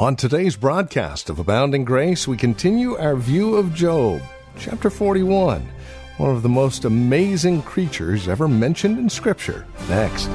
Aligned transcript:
On 0.00 0.16
today's 0.16 0.56
broadcast 0.56 1.28
of 1.28 1.38
Abounding 1.38 1.84
Grace, 1.84 2.26
we 2.26 2.38
continue 2.38 2.96
our 2.96 3.16
view 3.16 3.56
of 3.56 3.74
Job, 3.74 4.22
chapter 4.56 4.88
41, 4.88 5.60
one 6.16 6.30
of 6.30 6.42
the 6.42 6.48
most 6.48 6.86
amazing 6.86 7.60
creatures 7.60 8.26
ever 8.26 8.48
mentioned 8.48 8.98
in 8.98 9.10
Scripture. 9.10 9.66
Next. 9.90 10.26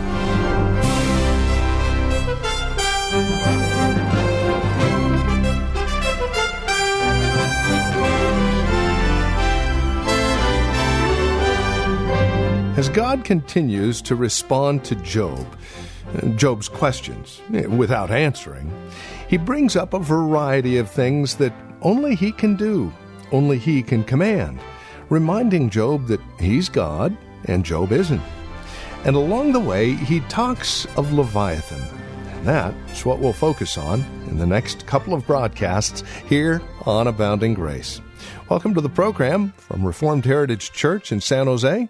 As 12.78 12.88
God 12.90 13.24
continues 13.24 14.00
to 14.04 14.16
respond 14.16 14.86
to 14.86 14.96
Job, 14.98 15.58
uh, 16.14 16.28
Job's 16.36 16.70
questions, 16.70 17.42
eh, 17.52 17.66
without 17.66 18.12
answering, 18.12 18.72
he 19.28 19.38
brings 19.38 19.76
up 19.76 19.94
a 19.94 20.00
variety 20.00 20.78
of 20.78 20.90
things 20.90 21.36
that 21.36 21.54
only 21.82 22.16
he 22.16 22.32
can 22.32 22.56
do, 22.56 22.94
only 23.32 23.58
he 23.58 23.82
can 23.82 24.04
command, 24.04 24.60
reminding 25.10 25.70
Job 25.70 26.08
that 26.08 26.22
he's 26.40 26.70
God 26.70 27.18
and 27.46 27.66
Job 27.66 27.92
isn't. 27.92 28.22
And 29.04 29.16
along 29.16 29.54
the 29.54 29.60
way, 29.60 29.94
he 29.94 30.20
talks 30.22 30.86
of 30.98 31.14
Leviathan. 31.14 31.82
And 32.38 32.48
that's 32.48 33.06
what 33.06 33.20
we'll 33.20 33.34
focus 33.34 33.78
on 33.78 34.02
in 34.28 34.38
the 34.38 34.48
next 34.48 34.88
couple 34.88 35.14
of 35.14 35.28
broadcasts 35.28 36.04
here 36.28 36.62
on 36.86 37.08
Abounding 37.08 37.54
Grace. 37.54 38.02
Welcome 38.50 38.74
to 38.74 38.82
the 38.82 38.90
program 38.90 39.54
from 39.58 39.86
Reformed 39.86 40.26
Heritage 40.26 40.72
Church 40.72 41.12
in 41.12 41.22
San 41.22 41.46
Jose. 41.46 41.90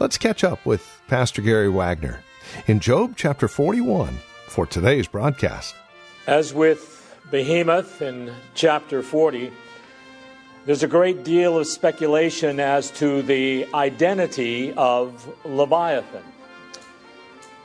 Let's 0.00 0.18
catch 0.18 0.44
up 0.44 0.64
with 0.64 1.00
Pastor 1.08 1.42
Gary 1.42 1.68
Wagner 1.68 2.20
in 2.66 2.80
Job 2.80 3.14
chapter 3.16 3.48
41 3.48 4.18
for 4.46 4.66
today's 4.66 5.08
broadcast. 5.08 5.74
As 6.26 6.54
with 6.54 7.18
Behemoth 7.30 8.00
in 8.00 8.32
chapter 8.54 9.02
40, 9.02 9.52
there's 10.64 10.82
a 10.82 10.88
great 10.88 11.22
deal 11.22 11.58
of 11.58 11.66
speculation 11.66 12.60
as 12.60 12.90
to 12.92 13.20
the 13.20 13.66
identity 13.74 14.72
of 14.72 15.28
Leviathan. 15.44 16.22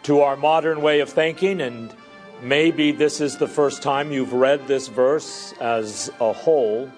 To 0.03 0.19
our 0.19 0.35
modern 0.35 0.81
way 0.81 0.99
of 0.99 1.07
thinking, 1.07 1.61
and 1.61 1.93
maybe 2.41 2.91
this 2.91 3.21
is 3.21 3.37
the 3.37 3.47
first 3.47 3.81
time 3.81 4.11
you've 4.11 4.33
read 4.33 4.67
this 4.67 4.89
verse 4.89 5.53
as 5.61 6.11
a 6.19 6.33
whole, 6.33 6.91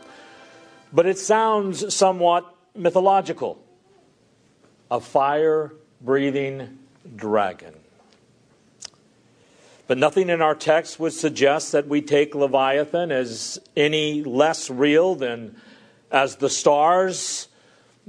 but 0.92 1.06
it 1.06 1.20
sounds 1.20 1.94
somewhat 1.94 2.56
mythological 2.76 3.64
a 4.90 5.00
fire 5.00 5.74
breathing 6.02 6.80
dragon. 7.16 7.81
But 9.92 9.98
nothing 9.98 10.30
in 10.30 10.42
our 10.42 10.56
text 10.56 11.02
would 11.02 11.12
suggest 11.12 11.74
that 11.74 11.90
we 11.90 12.02
take 12.02 12.34
Leviathan 12.34 13.12
as 13.12 13.60
any 13.76 14.24
less 14.24 14.70
real 14.70 15.16
than 15.16 15.58
as 16.10 16.38
the 16.38 16.50
stars 16.50 17.50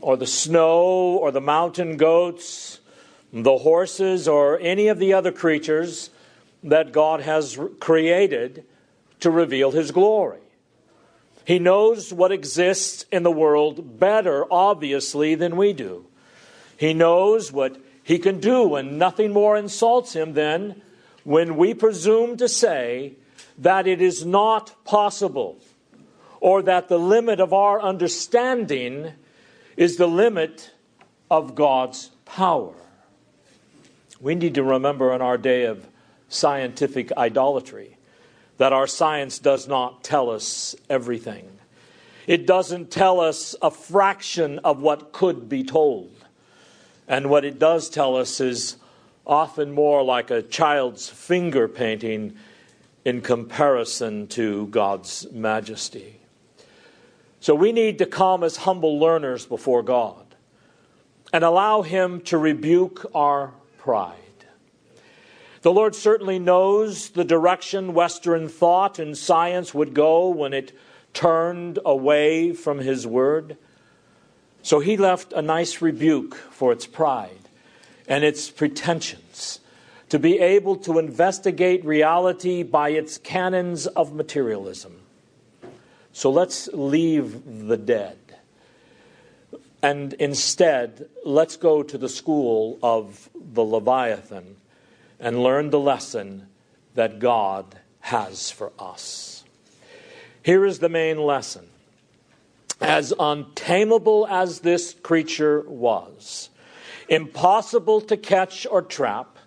or 0.00 0.16
the 0.16 0.24
snow 0.24 1.16
or 1.16 1.32
the 1.32 1.40
mountain 1.40 1.96
goats, 1.96 2.78
the 3.32 3.58
horses, 3.58 4.28
or 4.28 4.60
any 4.60 4.86
of 4.86 5.00
the 5.00 5.12
other 5.12 5.32
creatures 5.32 6.10
that 6.62 6.92
God 6.92 7.22
has 7.22 7.58
created 7.80 8.64
to 9.18 9.32
reveal 9.32 9.72
His 9.72 9.90
glory. 9.90 10.38
He 11.44 11.58
knows 11.58 12.12
what 12.12 12.30
exists 12.30 13.06
in 13.10 13.24
the 13.24 13.32
world 13.32 13.98
better, 13.98 14.46
obviously, 14.52 15.34
than 15.34 15.56
we 15.56 15.72
do. 15.72 16.06
He 16.76 16.94
knows 16.94 17.50
what 17.50 17.76
he 18.04 18.20
can 18.20 18.38
do, 18.38 18.76
and 18.76 19.00
nothing 19.00 19.32
more 19.32 19.56
insults 19.56 20.12
him 20.12 20.34
than 20.34 20.80
when 21.24 21.56
we 21.56 21.74
presume 21.74 22.36
to 22.36 22.48
say 22.48 23.14
that 23.58 23.86
it 23.86 24.00
is 24.00 24.24
not 24.24 24.84
possible 24.84 25.58
or 26.40 26.62
that 26.62 26.88
the 26.88 26.98
limit 26.98 27.40
of 27.40 27.52
our 27.52 27.80
understanding 27.80 29.12
is 29.76 29.96
the 29.96 30.08
limit 30.08 30.72
of 31.30 31.54
God's 31.54 32.10
power. 32.24 32.74
We 34.20 34.34
need 34.34 34.54
to 34.54 34.62
remember 34.62 35.12
in 35.12 35.22
our 35.22 35.38
day 35.38 35.64
of 35.64 35.86
scientific 36.28 37.12
idolatry 37.16 37.96
that 38.58 38.72
our 38.72 38.86
science 38.86 39.38
does 39.38 39.66
not 39.68 40.04
tell 40.04 40.30
us 40.30 40.74
everything. 40.88 41.48
It 42.26 42.46
doesn't 42.46 42.90
tell 42.90 43.20
us 43.20 43.56
a 43.60 43.70
fraction 43.70 44.60
of 44.60 44.80
what 44.80 45.12
could 45.12 45.48
be 45.48 45.64
told. 45.64 46.14
And 47.08 47.28
what 47.28 47.44
it 47.44 47.58
does 47.58 47.88
tell 47.88 48.16
us 48.16 48.40
is 48.40 48.76
often 49.26 49.72
more 49.72 50.02
like 50.02 50.30
a 50.30 50.42
child's 50.42 51.08
finger 51.08 51.68
painting 51.68 52.34
in 53.04 53.20
comparison 53.20 54.26
to 54.28 54.66
God's 54.68 55.30
majesty. 55.32 56.20
So 57.40 57.54
we 57.54 57.72
need 57.72 57.98
to 57.98 58.06
come 58.06 58.44
as 58.44 58.58
humble 58.58 58.98
learners 58.98 59.46
before 59.46 59.82
God 59.82 60.24
and 61.32 61.42
allow 61.42 61.82
Him 61.82 62.20
to 62.22 62.38
rebuke 62.38 63.10
our 63.14 63.52
pride. 63.78 64.16
The 65.62 65.72
Lord 65.72 65.94
certainly 65.94 66.38
knows 66.38 67.10
the 67.10 67.24
direction 67.24 67.94
Western 67.94 68.48
thought 68.48 68.98
and 68.98 69.16
science 69.16 69.72
would 69.72 69.94
go 69.94 70.28
when 70.28 70.52
it 70.52 70.76
turned 71.14 71.78
away 71.84 72.52
from 72.52 72.78
His 72.78 73.06
Word. 73.06 73.56
So 74.62 74.80
he 74.80 74.96
left 74.96 75.32
a 75.32 75.42
nice 75.42 75.82
rebuke 75.82 76.34
for 76.34 76.72
its 76.72 76.86
pride 76.86 77.42
and 78.08 78.24
its 78.24 78.50
pretensions, 78.50 79.60
to 80.08 80.18
be 80.18 80.38
able 80.38 80.76
to 80.76 80.98
investigate 80.98 81.84
reality 81.84 82.62
by 82.62 82.90
its 82.90 83.18
canons 83.18 83.86
of 83.86 84.12
materialism. 84.12 85.00
So 86.12 86.30
let's 86.30 86.68
leave 86.72 87.68
the 87.68 87.76
dead. 87.76 88.18
And 89.82 90.12
instead, 90.14 91.08
let's 91.24 91.56
go 91.56 91.82
to 91.82 91.98
the 91.98 92.08
school 92.08 92.78
of 92.82 93.28
the 93.34 93.64
Leviathan 93.64 94.56
and 95.18 95.42
learn 95.42 95.70
the 95.70 95.80
lesson 95.80 96.46
that 96.94 97.18
God 97.18 97.78
has 98.00 98.50
for 98.50 98.72
us. 98.78 99.44
Here 100.42 100.64
is 100.64 100.80
the 100.80 100.88
main 100.88 101.18
lesson 101.18 101.68
as 102.80 103.12
untamable 103.18 104.26
as 104.26 104.60
this 104.60 104.94
creature 105.02 105.62
was, 105.68 106.50
impossible 107.12 108.00
to 108.00 108.16
catch 108.16 108.66
or 108.66 108.80
trap, 108.80 109.38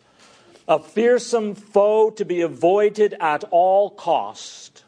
a 0.67 0.79
fearsome 0.79 1.55
foe 1.55 2.11
to 2.11 2.23
be 2.23 2.41
avoided 2.41 3.15
at 3.19 3.43
all 3.51 3.89
cost, 3.89 4.83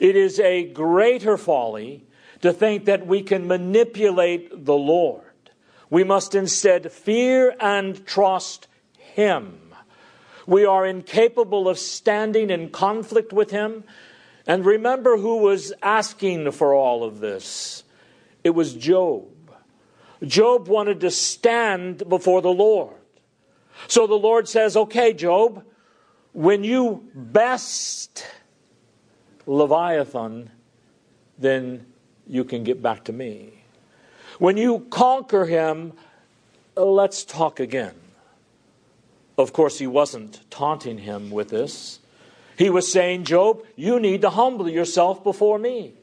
it 0.00 0.16
is 0.16 0.40
a 0.40 0.64
greater 0.64 1.36
folly 1.36 2.04
to 2.42 2.52
think 2.52 2.84
that 2.86 3.06
we 3.06 3.22
can 3.22 3.46
manipulate 3.46 4.64
the 4.64 4.74
Lord. 4.74 5.22
We 5.88 6.04
must 6.04 6.34
instead 6.34 6.90
fear 6.90 7.54
and 7.60 8.04
trust 8.04 8.66
Him. 8.98 9.60
We 10.46 10.64
are 10.64 10.84
incapable 10.84 11.68
of 11.68 11.78
standing 11.78 12.50
in 12.50 12.70
conflict 12.70 13.32
with 13.32 13.50
Him 13.50 13.84
and 14.46 14.66
remember 14.66 15.16
who 15.16 15.38
was 15.38 15.72
asking 15.80 16.50
for 16.50 16.74
all 16.74 17.04
of 17.04 17.20
this. 17.20 17.84
It 18.42 18.50
was 18.50 18.74
Job. 18.74 19.33
Job 20.22 20.68
wanted 20.68 21.00
to 21.00 21.10
stand 21.10 22.08
before 22.08 22.42
the 22.42 22.52
Lord. 22.52 22.94
So 23.88 24.06
the 24.06 24.14
Lord 24.14 24.48
says, 24.48 24.76
Okay, 24.76 25.12
Job, 25.12 25.64
when 26.32 26.64
you 26.64 27.08
best 27.14 28.26
Leviathan, 29.46 30.50
then 31.38 31.86
you 32.26 32.44
can 32.44 32.64
get 32.64 32.82
back 32.82 33.04
to 33.04 33.12
me. 33.12 33.64
When 34.38 34.56
you 34.56 34.86
conquer 34.90 35.46
him, 35.46 35.92
let's 36.76 37.24
talk 37.24 37.60
again. 37.60 37.94
Of 39.36 39.52
course, 39.52 39.78
he 39.78 39.86
wasn't 39.86 40.48
taunting 40.50 40.98
him 40.98 41.30
with 41.30 41.48
this. 41.48 42.00
He 42.56 42.70
was 42.70 42.90
saying, 42.90 43.24
Job, 43.24 43.64
you 43.74 43.98
need 43.98 44.22
to 44.22 44.30
humble 44.30 44.68
yourself 44.68 45.24
before 45.24 45.58
me. 45.58 45.94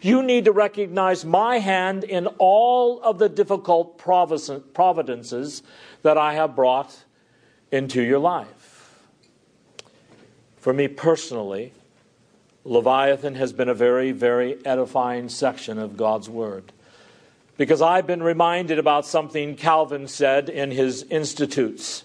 You 0.00 0.22
need 0.22 0.44
to 0.46 0.52
recognize 0.52 1.24
my 1.24 1.58
hand 1.58 2.04
in 2.04 2.26
all 2.38 3.00
of 3.02 3.18
the 3.18 3.28
difficult 3.28 3.98
providences 3.98 5.62
that 6.02 6.16
I 6.16 6.34
have 6.34 6.56
brought 6.56 7.04
into 7.70 8.02
your 8.02 8.18
life. 8.18 9.02
For 10.56 10.72
me 10.72 10.88
personally, 10.88 11.72
Leviathan 12.64 13.34
has 13.34 13.52
been 13.52 13.68
a 13.68 13.74
very, 13.74 14.12
very 14.12 14.64
edifying 14.64 15.28
section 15.28 15.78
of 15.78 15.96
God's 15.96 16.28
Word. 16.28 16.72
Because 17.56 17.82
I've 17.82 18.06
been 18.06 18.22
reminded 18.22 18.78
about 18.78 19.04
something 19.04 19.56
Calvin 19.56 20.06
said 20.06 20.48
in 20.48 20.70
his 20.70 21.02
Institutes 21.04 22.04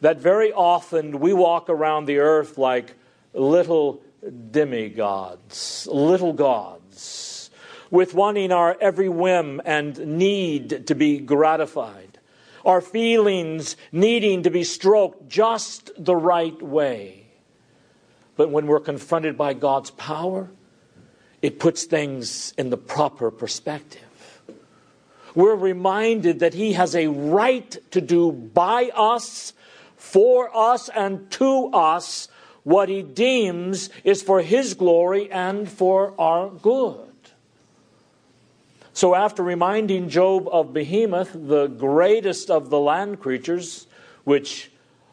that 0.00 0.18
very 0.18 0.52
often 0.52 1.18
we 1.18 1.32
walk 1.32 1.68
around 1.68 2.04
the 2.04 2.18
earth 2.18 2.58
like 2.58 2.94
little 3.32 4.02
demigods, 4.50 5.86
little 5.90 6.32
gods, 6.32 7.50
with 7.90 8.14
wanting 8.14 8.52
our 8.52 8.76
every 8.80 9.08
whim 9.08 9.60
and 9.64 9.98
need 10.18 10.86
to 10.86 10.94
be 10.94 11.18
gratified, 11.18 12.18
our 12.64 12.80
feelings 12.80 13.76
needing 13.92 14.42
to 14.42 14.50
be 14.50 14.64
stroked 14.64 15.28
just 15.28 15.90
the 15.96 16.16
right 16.16 16.60
way. 16.60 17.26
But 18.36 18.50
when 18.50 18.66
we're 18.66 18.80
confronted 18.80 19.36
by 19.36 19.54
God's 19.54 19.90
power, 19.90 20.50
it 21.40 21.58
puts 21.58 21.84
things 21.84 22.52
in 22.58 22.70
the 22.70 22.76
proper 22.76 23.30
perspective. 23.30 24.02
We're 25.34 25.54
reminded 25.54 26.40
that 26.40 26.54
He 26.54 26.72
has 26.72 26.94
a 26.94 27.06
right 27.06 27.76
to 27.92 28.00
do 28.00 28.32
by 28.32 28.90
us, 28.94 29.52
for 29.96 30.54
us, 30.56 30.88
and 30.88 31.30
to 31.32 31.68
us 31.72 32.28
what 32.68 32.90
he 32.90 33.00
deems 33.00 33.88
is 34.04 34.20
for 34.20 34.42
his 34.42 34.74
glory 34.74 35.32
and 35.32 35.66
for 35.66 36.12
our 36.20 36.50
good. 36.50 37.00
So, 38.92 39.14
after 39.14 39.42
reminding 39.42 40.10
Job 40.10 40.46
of 40.52 40.74
Behemoth, 40.74 41.30
the 41.32 41.68
greatest 41.68 42.50
of 42.50 42.68
the 42.68 42.78
land 42.78 43.20
creatures, 43.20 43.86
which 44.24 44.70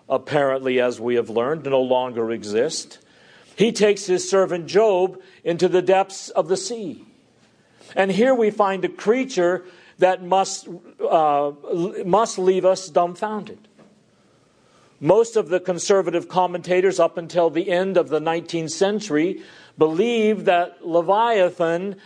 apparently, 0.10 0.82
as 0.82 1.00
we 1.00 1.16
have 1.16 1.30
learned, 1.30 1.64
no 1.64 1.82
longer 1.82 2.30
exist, 2.30 3.00
he 3.56 3.72
takes 3.72 4.06
his 4.06 4.30
servant 4.30 4.68
Job 4.68 5.22
into 5.46 5.70
the 5.70 5.82
depths 5.82 6.28
of 6.28 6.50
the 6.50 6.58
sea. 6.58 7.06
And 7.96 8.12
here 8.12 8.36
we 8.36 8.52
find 8.52 8.84
a 8.84 8.90
creature 8.90 9.64
that 10.00 10.22
must, 10.22 10.68
uh, 11.00 11.54
must 12.06 12.38
leave 12.38 12.66
us 12.66 12.90
dumbfounded. 12.90 13.70
Most 15.06 15.36
of 15.36 15.50
the 15.50 15.60
conservative 15.60 16.28
commentators 16.28 17.00
up 17.00 17.16
until 17.16 17.52
the 17.52 17.70
end 17.70 17.96
of 17.96 18.10
the 18.10 18.20
19th 18.20 18.72
century 18.72 19.44
believed 19.78 20.48
that 20.48 20.84
Leviathan, 20.84 21.98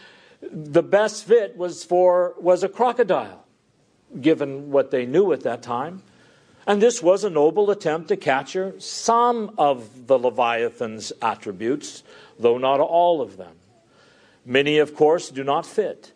the 0.41 0.83
best 0.83 1.23
fit 1.23 1.55
was 1.55 1.85
for 1.85 2.35
was 2.41 2.61
a 2.61 2.67
crocodile, 2.67 3.45
given 4.19 4.69
what 4.69 4.91
they 4.91 5.05
knew 5.05 5.31
at 5.31 5.43
that 5.43 5.63
time. 5.63 6.03
And 6.67 6.81
this 6.81 7.01
was 7.01 7.23
a 7.23 7.29
noble 7.29 7.71
attempt 7.71 8.09
to 8.09 8.17
capture 8.17 8.77
some 8.79 9.55
of 9.57 10.07
the 10.07 10.19
Leviathan's 10.19 11.13
attributes, 11.21 12.03
though 12.37 12.57
not 12.57 12.81
all 12.81 13.21
of 13.21 13.37
them. 13.37 13.55
Many, 14.45 14.77
of 14.77 14.93
course, 14.93 15.29
do 15.29 15.45
not 15.45 15.65
fit. 15.65 16.11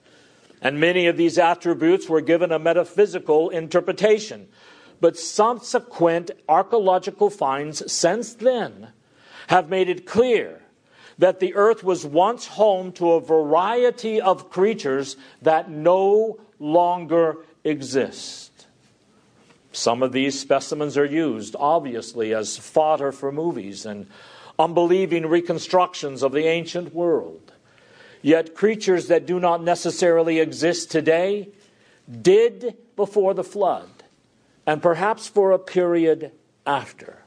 And 0.61 0.81
many 0.81 1.07
of 1.07 1.15
these 1.15 1.37
attributes 1.37 2.09
were 2.09 2.19
given 2.19 2.51
a 2.51 2.59
metaphysical 2.59 3.51
interpretation 3.51 4.49
but 4.99 5.17
subsequent 5.17 6.31
archaeological 6.47 7.29
finds 7.29 7.91
since 7.91 8.33
then 8.33 8.89
have 9.47 9.69
made 9.69 9.89
it 9.89 10.05
clear 10.05 10.61
that 11.17 11.39
the 11.39 11.53
earth 11.55 11.83
was 11.83 12.05
once 12.05 12.47
home 12.47 12.91
to 12.93 13.11
a 13.11 13.21
variety 13.21 14.19
of 14.19 14.49
creatures 14.49 15.15
that 15.41 15.69
no 15.69 16.39
longer 16.59 17.37
exist. 17.63 18.67
Some 19.71 20.03
of 20.03 20.11
these 20.11 20.39
specimens 20.39 20.97
are 20.97 21.05
used, 21.05 21.55
obviously, 21.59 22.33
as 22.33 22.57
fodder 22.57 23.11
for 23.11 23.31
movies 23.31 23.85
and 23.85 24.07
unbelieving 24.59 25.25
reconstructions 25.25 26.23
of 26.23 26.31
the 26.31 26.45
ancient 26.45 26.93
world. 26.93 27.51
Yet, 28.21 28.55
creatures 28.55 29.07
that 29.07 29.25
do 29.25 29.39
not 29.39 29.63
necessarily 29.63 30.39
exist 30.39 30.91
today 30.91 31.49
did 32.21 32.75
before 32.95 33.33
the 33.33 33.43
flood 33.43 33.89
and 34.65 34.81
perhaps 34.81 35.27
for 35.27 35.51
a 35.51 35.59
period 35.59 36.31
after. 36.65 37.19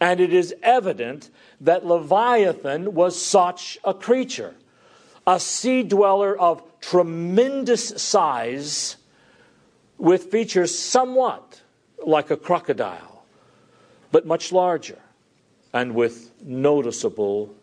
And 0.00 0.20
it 0.20 0.32
is 0.32 0.54
evident 0.62 1.30
that 1.60 1.86
Leviathan 1.86 2.94
was 2.94 3.20
such 3.20 3.78
a 3.84 3.94
creature, 3.94 4.54
a 5.26 5.38
sea 5.38 5.82
dweller 5.82 6.38
of 6.38 6.62
tremendous 6.80 7.88
size 8.02 8.96
with 9.98 10.30
features 10.30 10.76
somewhat 10.76 11.62
like 12.04 12.30
a 12.30 12.36
crocodile, 12.36 13.24
but 14.10 14.26
much 14.26 14.52
larger 14.52 14.98
and 15.72 15.94
with 15.94 16.30
noticeable 16.42 17.54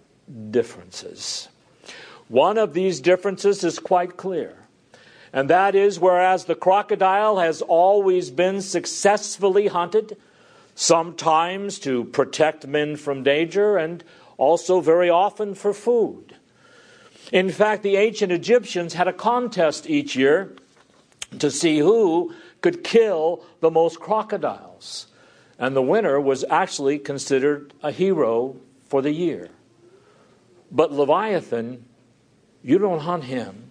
differences. 0.51 1.49
One 2.27 2.57
of 2.57 2.73
these 2.73 3.01
differences 3.01 3.63
is 3.63 3.79
quite 3.79 4.17
clear. 4.17 4.60
And 5.33 5.49
that 5.49 5.75
is 5.75 5.99
whereas 5.99 6.45
the 6.45 6.55
crocodile 6.55 7.39
has 7.39 7.61
always 7.61 8.31
been 8.31 8.61
successfully 8.61 9.67
hunted, 9.67 10.17
sometimes 10.75 11.79
to 11.79 12.05
protect 12.05 12.67
men 12.67 12.95
from 12.97 13.23
danger 13.23 13.77
and 13.77 14.03
also 14.37 14.81
very 14.81 15.09
often 15.09 15.55
for 15.55 15.73
food. 15.73 16.35
In 17.31 17.49
fact, 17.49 17.83
the 17.83 17.95
ancient 17.95 18.31
Egyptians 18.31 18.93
had 18.93 19.07
a 19.07 19.13
contest 19.13 19.89
each 19.89 20.15
year 20.15 20.53
to 21.39 21.49
see 21.49 21.79
who 21.79 22.33
could 22.59 22.83
kill 22.83 23.43
the 23.61 23.71
most 23.71 23.99
crocodiles. 23.99 25.07
And 25.57 25.75
the 25.75 25.81
winner 25.81 26.19
was 26.19 26.43
actually 26.49 26.99
considered 26.99 27.73
a 27.81 27.91
hero 27.91 28.57
for 28.85 29.01
the 29.01 29.11
year. 29.11 29.49
But 30.71 30.91
Leviathan, 30.91 31.85
you 32.63 32.77
don't 32.77 33.01
hunt 33.01 33.25
him 33.25 33.70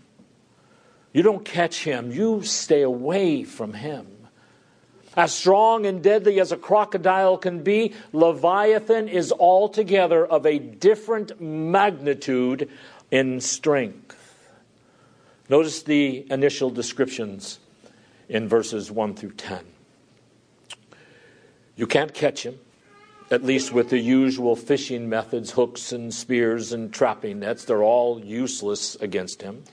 you 1.12 1.22
don't 1.22 1.44
catch 1.44 1.84
him, 1.84 2.12
you 2.12 2.42
stay 2.42 2.82
away 2.82 3.44
from 3.44 3.72
him. 3.74 4.06
As 5.16 5.34
strong 5.34 5.86
and 5.86 6.02
deadly 6.02 6.38
as 6.38 6.52
a 6.52 6.56
crocodile 6.56 7.36
can 7.36 7.62
be, 7.62 7.94
Leviathan 8.12 9.08
is 9.08 9.32
altogether 9.32 10.24
of 10.24 10.46
a 10.46 10.58
different 10.58 11.40
magnitude 11.40 12.70
in 13.10 13.40
strength. 13.40 14.16
Notice 15.48 15.82
the 15.82 16.30
initial 16.30 16.70
descriptions 16.70 17.58
in 18.28 18.46
verses 18.48 18.90
1 18.92 19.16
through 19.16 19.32
10. 19.32 19.64
You 21.74 21.88
can't 21.88 22.14
catch 22.14 22.46
him, 22.46 22.60
at 23.32 23.42
least 23.42 23.72
with 23.72 23.90
the 23.90 23.98
usual 23.98 24.54
fishing 24.54 25.08
methods 25.08 25.50
hooks 25.50 25.90
and 25.90 26.14
spears 26.14 26.72
and 26.72 26.92
trapping 26.92 27.40
nets. 27.40 27.64
They're 27.64 27.82
all 27.82 28.24
useless 28.24 28.94
against 28.96 29.42
him. 29.42 29.64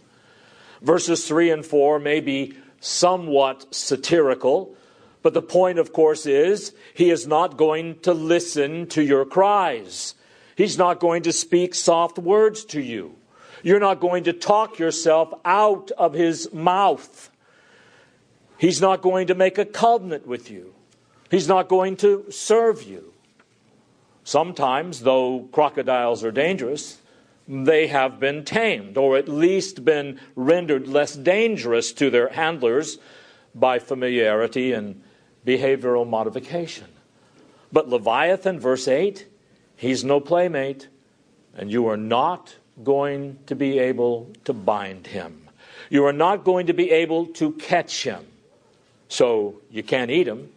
Verses 0.82 1.28
3 1.28 1.52
and 1.52 1.66
4 1.66 2.00
may 2.00 2.20
be 2.20 2.54
somewhat 2.80 3.74
satirical, 3.74 4.76
but 5.22 5.34
the 5.34 5.42
point, 5.42 5.80
of 5.80 5.94
course, 5.94 6.26
is 6.26 6.74
he 6.94 7.10
is 7.10 7.28
not 7.28 7.58
going 7.58 8.00
to 8.00 8.14
listen 8.14 8.88
to 8.88 9.02
your 9.02 9.26
cries. 9.26 10.16
He's 10.56 10.78
not 10.78 11.00
going 11.00 11.24
to 11.24 11.34
speak 11.34 11.76
soft 11.76 12.18
words 12.18 12.64
to 12.66 12.82
you. 12.82 13.16
You're 13.64 13.80
not 13.80 14.00
going 14.00 14.24
to 14.26 14.34
talk 14.34 14.80
yourself 14.80 15.34
out 15.44 15.92
of 15.98 16.14
his 16.14 16.54
mouth. 16.54 17.30
He's 18.58 18.82
not 18.82 19.02
going 19.02 19.28
to 19.28 19.36
make 19.36 19.58
a 19.58 19.66
covenant 19.66 20.28
with 20.28 20.50
you. 20.50 20.74
He's 21.30 21.48
not 21.48 21.68
going 21.68 21.98
to 21.98 22.32
serve 22.32 22.84
you. 22.84 23.14
Sometimes, 24.24 25.02
though 25.02 25.48
crocodiles 25.52 26.24
are 26.24 26.32
dangerous, 26.32 27.00
they 27.48 27.88
have 27.88 28.20
been 28.20 28.44
tamed, 28.44 28.98
or 28.98 29.18
at 29.18 29.30
least 29.30 29.86
been 29.86 30.20
rendered 30.36 30.88
less 30.88 31.16
dangerous 31.16 31.94
to 31.94 32.10
their 32.10 32.30
handlers 32.30 32.98
by 33.56 33.80
familiarity 33.80 34.74
and 34.74 35.01
behavioral 35.46 36.08
modification. 36.08 36.88
But 37.72 37.89
Leviathan, 37.89 38.60
verse 38.60 38.88
8, 38.88 39.27
he's 39.75 40.04
no 40.04 40.20
playmate, 40.20 40.88
and 41.56 41.72
you 41.72 41.88
are 41.88 41.98
not 41.98 42.56
going 42.84 43.39
to 43.48 43.56
be 43.56 43.80
able 43.80 44.30
to 44.46 44.54
bind 44.54 45.08
him. 45.08 45.48
You 45.89 46.06
are 46.06 46.13
not 46.13 46.44
going 46.44 46.68
to 46.68 46.74
be 46.74 46.92
able 46.92 47.27
to 47.27 47.54
catch 47.54 48.04
him. 48.04 48.25
So 49.08 49.62
you 49.72 49.84
can't 49.84 50.12
eat 50.12 50.27
him, 50.27 50.50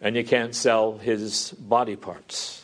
and 0.00 0.16
you 0.16 0.24
can't 0.24 0.54
sell 0.54 0.98
his 0.98 1.50
body 1.52 1.96
parts. 1.96 2.61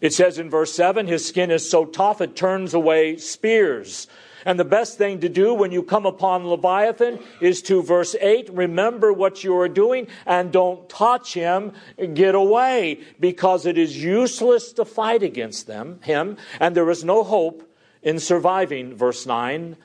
It 0.00 0.12
says 0.12 0.38
in 0.38 0.50
verse 0.50 0.72
7 0.72 1.06
his 1.06 1.26
skin 1.26 1.50
is 1.50 1.68
so 1.68 1.84
tough 1.84 2.20
it 2.20 2.36
turns 2.36 2.74
away 2.74 3.16
spears. 3.16 4.06
And 4.44 4.60
the 4.60 4.64
best 4.64 4.98
thing 4.98 5.20
to 5.20 5.28
do 5.28 5.54
when 5.54 5.72
you 5.72 5.82
come 5.82 6.04
upon 6.04 6.46
Leviathan 6.46 7.18
is 7.40 7.62
to, 7.62 7.82
verse 7.82 8.14
8, 8.20 8.50
remember 8.52 9.12
what 9.12 9.42
you 9.42 9.56
are 9.58 9.68
doing 9.68 10.06
and 10.26 10.52
don't 10.52 10.86
touch 10.88 11.32
him. 11.32 11.72
Get 12.12 12.34
away 12.34 13.00
because 13.18 13.64
it 13.64 13.78
is 13.78 14.02
useless 14.02 14.72
to 14.74 14.84
fight 14.84 15.22
against 15.22 15.66
them, 15.66 15.98
him, 16.02 16.36
and 16.60 16.76
there 16.76 16.90
is 16.90 17.04
no 17.04 17.24
hope 17.24 17.66
in 18.02 18.18
surviving, 18.18 18.94
verse 18.94 19.24
9, 19.24 19.76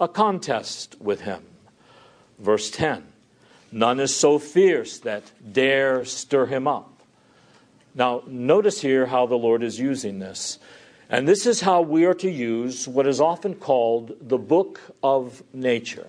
a 0.00 0.08
contest 0.08 0.96
with 1.00 1.20
him. 1.20 1.44
Verse 2.40 2.70
10, 2.70 3.04
none 3.70 4.00
is 4.00 4.14
so 4.14 4.38
fierce 4.40 4.98
that 4.98 5.30
dare 5.52 6.04
stir 6.04 6.46
him 6.46 6.66
up. 6.66 6.97
Now, 7.98 8.22
notice 8.28 8.80
here 8.80 9.06
how 9.06 9.26
the 9.26 9.34
Lord 9.34 9.64
is 9.64 9.80
using 9.80 10.20
this. 10.20 10.60
And 11.10 11.26
this 11.26 11.46
is 11.46 11.62
how 11.62 11.82
we 11.82 12.04
are 12.04 12.14
to 12.14 12.30
use 12.30 12.86
what 12.86 13.08
is 13.08 13.20
often 13.20 13.56
called 13.56 14.16
the 14.20 14.38
book 14.38 14.80
of 15.02 15.42
nature. 15.52 16.06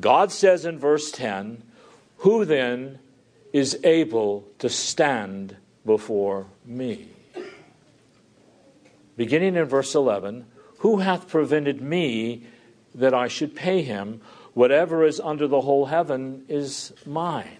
God 0.00 0.32
says 0.32 0.64
in 0.64 0.76
verse 0.76 1.12
10, 1.12 1.62
Who 2.18 2.44
then 2.44 2.98
is 3.52 3.78
able 3.84 4.48
to 4.58 4.68
stand 4.68 5.56
before 5.86 6.46
me? 6.66 7.08
Beginning 9.16 9.54
in 9.54 9.64
verse 9.64 9.94
11, 9.94 10.44
Who 10.78 10.98
hath 10.98 11.28
prevented 11.28 11.80
me 11.80 12.42
that 12.96 13.14
I 13.14 13.28
should 13.28 13.54
pay 13.54 13.82
him? 13.82 14.22
Whatever 14.54 15.04
is 15.04 15.20
under 15.20 15.46
the 15.46 15.60
whole 15.60 15.86
heaven 15.86 16.44
is 16.48 16.92
mine. 17.06 17.58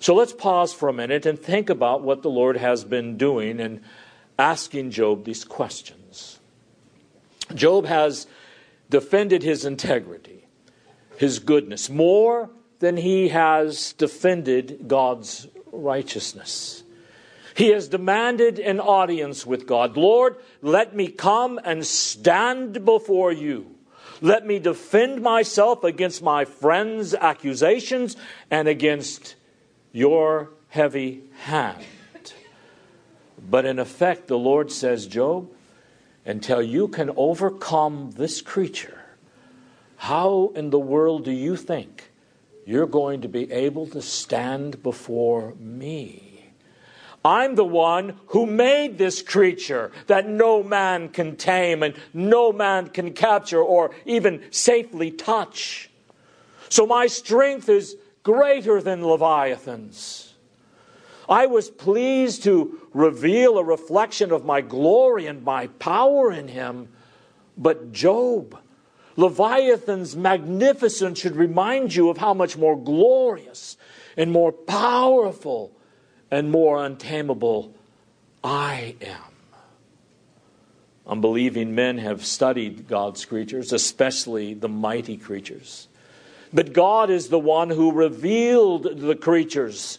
So 0.00 0.14
let's 0.14 0.32
pause 0.32 0.72
for 0.72 0.88
a 0.88 0.92
minute 0.92 1.26
and 1.26 1.38
think 1.38 1.70
about 1.70 2.02
what 2.02 2.22
the 2.22 2.30
Lord 2.30 2.56
has 2.56 2.84
been 2.84 3.16
doing 3.16 3.60
and 3.60 3.80
asking 4.38 4.92
Job 4.92 5.24
these 5.24 5.44
questions. 5.44 6.38
Job 7.54 7.86
has 7.86 8.26
defended 8.90 9.42
his 9.42 9.64
integrity, 9.64 10.46
his 11.16 11.38
goodness, 11.38 11.90
more 11.90 12.50
than 12.78 12.96
he 12.96 13.28
has 13.28 13.92
defended 13.94 14.86
God's 14.86 15.48
righteousness. 15.72 16.84
He 17.56 17.70
has 17.70 17.88
demanded 17.88 18.60
an 18.60 18.78
audience 18.78 19.44
with 19.44 19.66
God. 19.66 19.96
Lord, 19.96 20.36
let 20.62 20.94
me 20.94 21.08
come 21.08 21.58
and 21.64 21.84
stand 21.84 22.84
before 22.84 23.32
you. 23.32 23.74
Let 24.20 24.46
me 24.46 24.60
defend 24.60 25.22
myself 25.22 25.82
against 25.82 26.22
my 26.22 26.44
friends' 26.44 27.14
accusations 27.14 28.16
and 28.48 28.68
against 28.68 29.34
your 29.92 30.50
heavy 30.68 31.22
hand. 31.40 31.84
But 33.50 33.64
in 33.64 33.78
effect, 33.78 34.28
the 34.28 34.38
Lord 34.38 34.70
says, 34.70 35.06
Job, 35.06 35.48
until 36.24 36.60
you 36.60 36.88
can 36.88 37.10
overcome 37.16 38.12
this 38.16 38.42
creature, 38.42 39.00
how 39.96 40.52
in 40.54 40.70
the 40.70 40.78
world 40.78 41.24
do 41.24 41.30
you 41.30 41.56
think 41.56 42.10
you're 42.66 42.86
going 42.86 43.22
to 43.22 43.28
be 43.28 43.50
able 43.50 43.86
to 43.88 44.02
stand 44.02 44.82
before 44.82 45.54
me? 45.58 46.28
I'm 47.24 47.56
the 47.56 47.64
one 47.64 48.18
who 48.28 48.46
made 48.46 48.96
this 48.96 49.22
creature 49.22 49.90
that 50.06 50.28
no 50.28 50.62
man 50.62 51.08
can 51.08 51.36
tame 51.36 51.82
and 51.82 51.94
no 52.14 52.52
man 52.52 52.88
can 52.88 53.12
capture 53.12 53.60
or 53.60 53.90
even 54.06 54.42
safely 54.50 55.10
touch. 55.10 55.90
So 56.68 56.86
my 56.86 57.06
strength 57.06 57.68
is 57.68 57.96
greater 58.28 58.82
than 58.82 59.02
Leviathan's. 59.02 60.34
I 61.30 61.46
was 61.46 61.70
pleased 61.70 62.42
to 62.42 62.78
reveal 62.92 63.56
a 63.56 63.64
reflection 63.64 64.32
of 64.32 64.44
my 64.44 64.60
glory 64.60 65.24
and 65.24 65.42
my 65.42 65.68
power 65.68 66.30
in 66.30 66.48
him. 66.48 66.90
But 67.56 67.90
Job, 67.90 68.58
Leviathan's 69.16 70.14
magnificence 70.14 71.18
should 71.18 71.36
remind 71.36 71.94
you 71.94 72.10
of 72.10 72.18
how 72.18 72.34
much 72.34 72.58
more 72.58 72.78
glorious 72.78 73.78
and 74.14 74.30
more 74.30 74.52
powerful 74.52 75.72
and 76.30 76.50
more 76.50 76.84
untamable 76.84 77.72
I 78.44 78.94
am. 79.00 79.32
Unbelieving 81.06 81.74
men 81.74 81.96
have 81.96 82.26
studied 82.26 82.88
God's 82.88 83.24
creatures, 83.24 83.72
especially 83.72 84.52
the 84.52 84.68
mighty 84.68 85.16
creatures. 85.16 85.88
But 86.52 86.72
God 86.72 87.10
is 87.10 87.28
the 87.28 87.38
one 87.38 87.70
who 87.70 87.92
revealed 87.92 89.00
the 89.00 89.16
creatures 89.16 89.98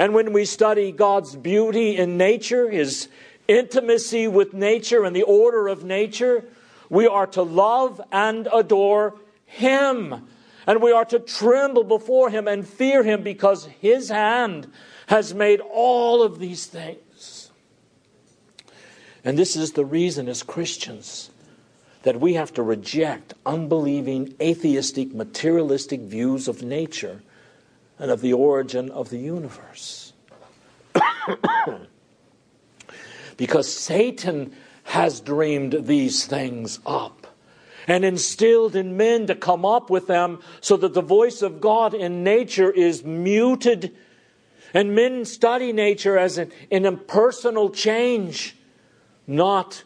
and 0.00 0.14
when 0.14 0.32
we 0.32 0.46
study 0.46 0.92
God's 0.92 1.36
beauty 1.36 1.98
in 1.98 2.16
nature, 2.16 2.70
His 2.70 3.08
intimacy 3.46 4.28
with 4.28 4.54
nature 4.54 5.04
and 5.04 5.14
the 5.14 5.24
order 5.24 5.68
of 5.68 5.84
nature, 5.84 6.44
we 6.88 7.06
are 7.06 7.26
to 7.28 7.42
love 7.42 8.00
and 8.10 8.48
adore 8.50 9.16
Him. 9.44 10.26
And 10.66 10.80
we 10.80 10.92
are 10.92 11.04
to 11.04 11.18
tremble 11.18 11.84
before 11.84 12.30
Him 12.30 12.48
and 12.48 12.66
fear 12.66 13.02
Him 13.02 13.22
because 13.22 13.66
His 13.80 14.08
hand 14.08 14.72
has 15.08 15.34
made 15.34 15.60
all 15.60 16.22
of 16.22 16.38
these 16.38 16.64
things. 16.64 17.50
And 19.22 19.36
this 19.36 19.54
is 19.54 19.72
the 19.72 19.84
reason, 19.84 20.28
as 20.28 20.42
Christians, 20.42 21.29
that 22.02 22.20
we 22.20 22.34
have 22.34 22.52
to 22.54 22.62
reject 22.62 23.34
unbelieving, 23.44 24.34
atheistic, 24.40 25.14
materialistic 25.14 26.00
views 26.00 26.48
of 26.48 26.62
nature 26.62 27.22
and 27.98 28.10
of 28.10 28.20
the 28.20 28.32
origin 28.32 28.90
of 28.90 29.10
the 29.10 29.18
universe. 29.18 30.12
because 33.36 33.72
Satan 33.72 34.52
has 34.84 35.20
dreamed 35.20 35.86
these 35.86 36.26
things 36.26 36.80
up 36.86 37.26
and 37.86 38.04
instilled 38.04 38.76
in 38.76 38.96
men 38.96 39.26
to 39.26 39.34
come 39.34 39.64
up 39.64 39.90
with 39.90 40.06
them 40.06 40.40
so 40.60 40.76
that 40.76 40.94
the 40.94 41.02
voice 41.02 41.42
of 41.42 41.60
God 41.60 41.94
in 41.94 42.24
nature 42.24 42.70
is 42.70 43.04
muted. 43.04 43.94
And 44.72 44.94
men 44.94 45.24
study 45.24 45.72
nature 45.72 46.18
as 46.18 46.38
an, 46.38 46.52
an 46.70 46.86
impersonal 46.86 47.70
change, 47.70 48.56
not 49.26 49.82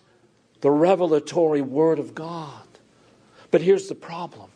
the 0.64 0.71
revelatory 0.71 1.61
Word 1.61 1.99
of 1.99 2.14
God. 2.14 2.66
But 3.50 3.61
here's 3.61 3.88
the 3.88 3.94
problem 3.94 4.49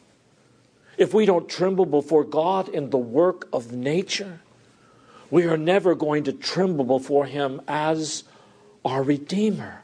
if 0.96 1.12
we 1.12 1.26
don't 1.26 1.50
tremble 1.50 1.84
before 1.84 2.24
God 2.24 2.70
in 2.70 2.88
the 2.88 2.96
work 2.96 3.46
of 3.52 3.72
nature, 3.72 4.40
we 5.30 5.44
are 5.44 5.58
never 5.58 5.94
going 5.94 6.24
to 6.24 6.32
tremble 6.32 6.86
before 6.86 7.26
Him 7.26 7.60
as 7.68 8.24
our 8.86 9.02
Redeemer. 9.02 9.82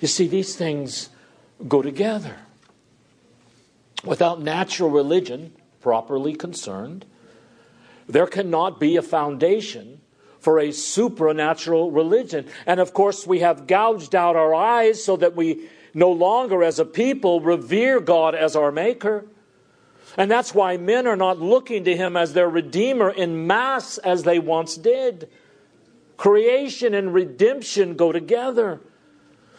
You 0.00 0.08
see, 0.08 0.26
these 0.26 0.56
things 0.56 1.08
go 1.68 1.82
together. 1.82 2.38
Without 4.02 4.42
natural 4.42 4.90
religion 4.90 5.52
properly 5.80 6.34
concerned, 6.34 7.04
there 8.08 8.26
cannot 8.26 8.80
be 8.80 8.96
a 8.96 9.02
foundation 9.02 10.00
for 10.48 10.60
a 10.60 10.72
supernatural 10.72 11.90
religion. 11.90 12.46
And 12.64 12.80
of 12.80 12.94
course, 12.94 13.26
we 13.26 13.40
have 13.40 13.66
gouged 13.66 14.14
out 14.14 14.34
our 14.34 14.54
eyes 14.54 15.04
so 15.04 15.14
that 15.18 15.36
we 15.36 15.68
no 15.92 16.10
longer, 16.10 16.64
as 16.64 16.78
a 16.78 16.86
people, 16.86 17.42
revere 17.42 18.00
God 18.00 18.34
as 18.34 18.56
our 18.56 18.72
Maker. 18.72 19.26
And 20.16 20.30
that's 20.30 20.54
why 20.54 20.78
men 20.78 21.06
are 21.06 21.16
not 21.16 21.38
looking 21.38 21.84
to 21.84 21.94
him 21.94 22.16
as 22.16 22.32
their 22.32 22.48
redeemer 22.48 23.10
in 23.10 23.46
mass 23.46 23.98
as 23.98 24.22
they 24.22 24.38
once 24.38 24.76
did. 24.76 25.28
Creation 26.16 26.94
and 26.94 27.12
redemption 27.12 27.94
go 27.94 28.10
together. 28.10 28.80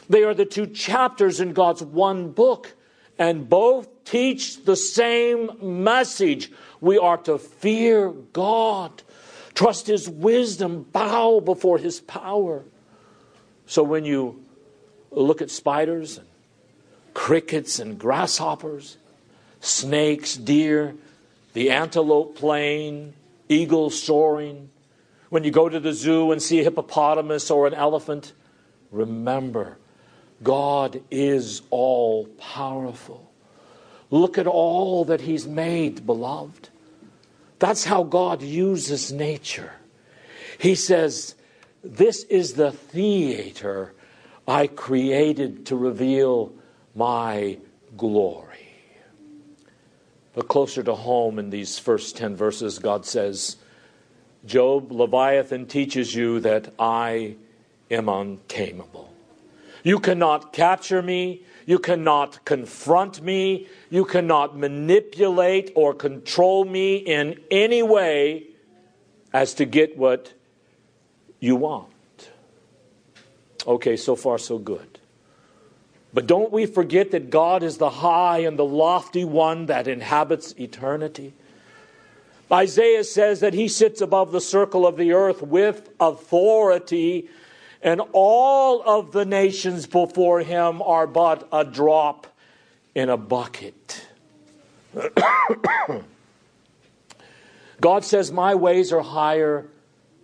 They 0.10 0.24
are 0.24 0.34
the 0.34 0.44
two 0.44 0.66
chapters 0.66 1.40
in 1.40 1.54
God's 1.54 1.84
one 1.84 2.32
book, 2.32 2.74
and 3.20 3.48
both 3.48 4.06
teach 4.06 4.66
the 4.66 4.76
same 4.76 5.52
message. 5.84 6.52
We 6.82 6.98
are 6.98 7.18
to 7.18 7.38
fear 7.38 8.10
God, 8.10 9.04
trust 9.60 9.88
His 9.88 10.08
wisdom, 10.08 10.84
bow 10.84 11.42
before 11.42 11.78
His 11.78 12.00
power. 12.00 12.64
So 13.66 13.84
when 13.84 14.06
you 14.06 14.42
look 15.12 15.42
at 15.42 15.52
spiders 15.52 16.18
and 16.18 16.28
crickets 17.14 17.78
and 17.78 18.00
grasshoppers, 18.00 18.96
snakes, 19.60 20.38
deer, 20.38 20.96
the 21.52 21.72
antelope 21.72 22.38
playing, 22.38 23.16
eagles 23.50 24.02
soaring. 24.02 24.70
When 25.28 25.44
you 25.44 25.52
go 25.52 25.68
to 25.68 25.82
the 25.82 25.92
zoo 25.92 26.32
and 26.32 26.42
see 26.42 26.62
a 26.62 26.64
hippopotamus 26.64 27.52
or 27.52 27.68
an 27.68 27.74
elephant, 27.74 28.32
remember 28.92 29.78
God 30.42 31.02
is 31.12 31.64
all 31.70 32.28
powerful. 32.38 33.30
Look 34.10 34.38
at 34.38 34.48
all 34.48 35.04
that 35.04 35.20
He's 35.20 35.46
made, 35.46 36.06
beloved. 36.06 36.69
That's 37.60 37.84
how 37.86 38.04
God 38.04 38.42
uses 38.42 39.12
nature. 39.12 39.74
He 40.58 40.76
says, 40.76 41.36
This 41.84 42.24
is 42.24 42.54
the 42.54 42.72
theater 42.72 43.94
I 44.48 44.68
created 44.68 45.66
to 45.68 45.76
reveal 45.76 46.54
my 46.96 47.60
glory. 47.96 48.46
But 50.34 50.48
closer 50.48 50.84
to 50.84 50.96
home 50.96 51.38
in 51.38 51.50
these 51.50 51.78
first 51.78 52.16
10 52.18 52.36
verses, 52.36 52.80
God 52.80 53.06
says, 53.06 53.58
Job, 54.46 54.92
Leviathan 54.92 55.66
teaches 55.66 56.16
you 56.16 56.40
that 56.40 56.74
I 56.80 57.36
am 57.92 58.08
untamable. 58.08 59.14
You 59.84 60.00
cannot 60.00 60.54
capture 60.54 61.02
me. 61.02 61.44
You 61.70 61.78
cannot 61.78 62.46
confront 62.46 63.22
me. 63.22 63.68
You 63.92 64.04
cannot 64.04 64.58
manipulate 64.58 65.72
or 65.76 65.94
control 65.94 66.66
me 66.66 66.96
in 66.96 67.40
any 67.52 67.84
way 67.84 68.48
as 69.32 69.54
to 69.54 69.66
get 69.66 69.96
what 69.96 70.34
you 71.40 71.56
want. 71.56 72.32
Okay, 73.68 73.96
so 73.96 74.16
far, 74.16 74.40
so 74.40 74.58
good. 74.58 74.98
But 76.12 76.26
don't 76.26 76.52
we 76.52 76.66
forget 76.66 77.12
that 77.12 77.30
God 77.30 77.62
is 77.62 77.78
the 77.78 77.92
high 77.92 78.40
and 78.40 78.58
the 78.58 78.66
lofty 78.66 79.24
one 79.24 79.68
that 79.68 79.88
inhabits 79.88 80.56
eternity? 80.60 81.36
Isaiah 82.52 83.04
says 83.04 83.42
that 83.42 83.54
he 83.54 83.68
sits 83.68 84.02
above 84.02 84.32
the 84.32 84.42
circle 84.42 84.88
of 84.88 84.98
the 84.98 85.14
earth 85.14 85.44
with 85.44 85.88
authority, 86.00 87.30
and 87.82 88.02
all 88.12 88.82
of 88.82 89.12
the 89.12 89.26
nations 89.26 89.86
before 89.88 90.42
him 90.42 90.82
are 90.82 91.08
but 91.08 91.48
a 91.52 91.64
drop 91.64 92.28
in 92.94 93.10
a 93.10 93.18
bucket. 93.18 94.08
God 97.82 98.04
says, 98.04 98.32
My 98.32 98.56
ways 98.56 98.92
are 98.92 99.02
higher 99.02 99.68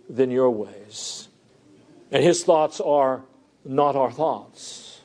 than 0.08 0.30
your 0.30 0.50
ways, 0.50 1.28
and 2.10 2.22
his 2.22 2.44
thoughts 2.44 2.80
are 2.80 3.22
not 3.64 3.96
our 3.96 4.12
thoughts. 4.12 5.00